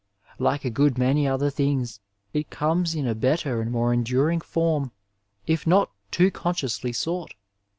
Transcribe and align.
Like 0.39 0.65
a 0.65 0.71
good 0.71 0.97
many 0.97 1.25
othei 1.25 1.53
things, 1.53 1.99
it 2.33 2.49
comes 2.49 2.95
in 2.95 3.05
a 3.05 3.13
better 3.13 3.61
and 3.61 3.71
more 3.71 3.93
enduring 3.93 4.39
tonn 4.39 4.89
if 5.45 5.67
not 5.67 5.91
too 6.09 6.31
consciously 6.31 6.91
sought. 6.91 7.35